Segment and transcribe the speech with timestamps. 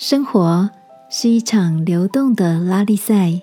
[0.00, 0.70] 生活
[1.10, 3.38] 是一场流动的拉力赛。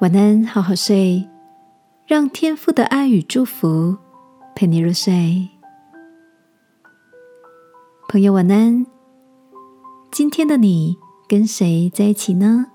[0.00, 1.28] 晚安，好好睡，
[2.06, 3.98] 让天父的爱与祝福
[4.54, 5.46] 陪你入睡。
[8.08, 8.86] 朋友，晚安。
[10.10, 10.96] 今天的你
[11.28, 12.68] 跟谁在一起呢？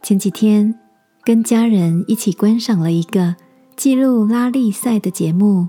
[0.00, 0.80] 前几天
[1.22, 3.36] 跟家人一起观赏了一个
[3.76, 5.68] 记录拉力赛的节目。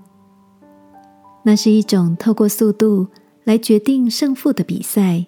[1.43, 3.07] 那是一种透过速度
[3.43, 5.25] 来决定胜负的比赛。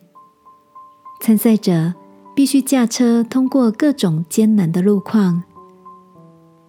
[1.21, 1.93] 参赛者
[2.35, 5.43] 必须驾车通过各种艰难的路况，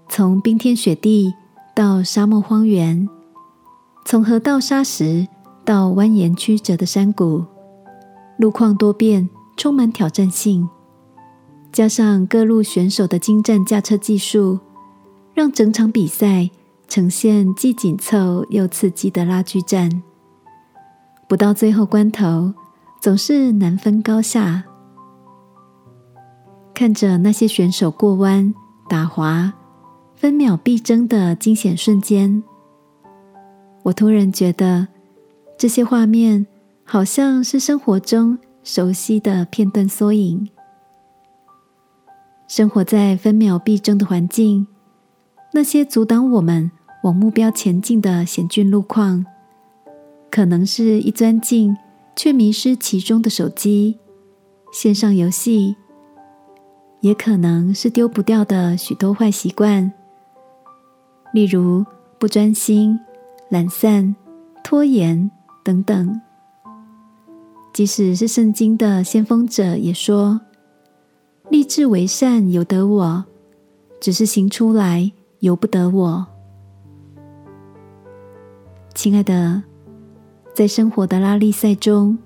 [0.09, 1.35] 从冰天雪地
[1.75, 3.09] 到沙漠荒原，
[4.05, 5.27] 从河道沙石
[5.65, 7.45] 到蜿蜒曲折的山谷，
[8.39, 10.69] 路况多变，充满挑战性。
[11.73, 14.59] 加上各路选手的精湛驾车技术，
[15.35, 16.51] 让整场比赛。
[16.89, 20.03] 呈现既紧凑又刺激的拉锯战，
[21.29, 22.55] 不到最后关头，
[23.01, 24.65] 总是难分高下。
[26.73, 28.55] 看着那些选手过弯、
[28.89, 29.53] 打滑、
[30.15, 32.43] 分秒必争的惊险瞬间，
[33.83, 34.87] 我突然觉得
[35.59, 36.47] 这些画面
[36.85, 40.49] 好像是生活中熟悉的片段缩影。
[42.47, 44.67] 生活在分秒必争的环境，
[45.53, 46.71] 那些阻挡我们。
[47.07, 49.25] 往目标前进的险峻路况，
[50.29, 51.77] 可能是一钻进
[52.17, 53.97] 却迷失其中的手机、
[54.73, 55.77] 线上游戏，
[57.03, 59.93] 也可能是丢不掉的许多坏习惯，
[61.33, 61.87] 例如
[62.19, 62.99] 不专心、
[63.51, 64.17] 懒散、
[64.65, 65.31] 拖延
[65.63, 66.21] 等等。
[67.73, 70.41] 即使是圣经的先锋者也说
[71.51, 73.25] ：“立志为善由得我，
[74.01, 76.27] 只是行出来由不得我。”
[78.97, 79.63] 亲爱的，
[80.55, 82.17] 在生活的拉力赛中，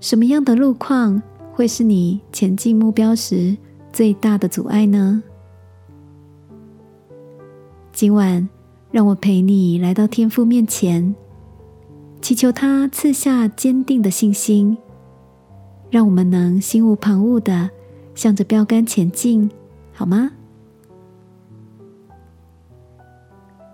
[0.00, 1.22] 什么样的路况
[1.52, 3.54] 会是你前进目标时
[3.92, 5.22] 最大的阻碍呢？
[7.92, 8.48] 今晚，
[8.90, 11.14] 让我陪你来到天父面前，
[12.22, 14.78] 祈求他赐下坚定的信心，
[15.90, 17.68] 让我们能心无旁骛的
[18.14, 19.50] 向着标杆前进，
[19.92, 20.32] 好吗？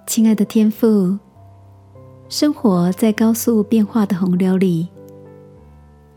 [0.09, 1.21] 亲爱的天父。
[2.29, 4.89] 生活在高速变化的洪流里，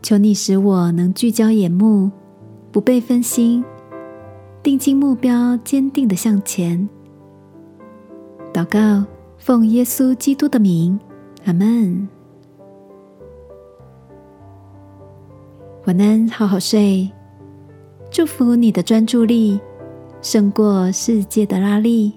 [0.02, 2.10] 求你使我能聚焦眼目，
[2.72, 3.64] 不被分心，
[4.60, 6.88] 定睛目标，坚定的向前。
[8.52, 9.06] 祷告，
[9.38, 10.98] 奉耶稣基督的名，
[11.44, 12.08] 阿门。
[15.86, 17.08] 晚安，好好睡。
[18.10, 19.60] 祝福你的专注力
[20.20, 22.12] 胜过世界的拉力。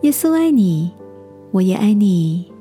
[0.00, 0.90] 耶稣爱你。
[1.52, 2.59] 我也爱你。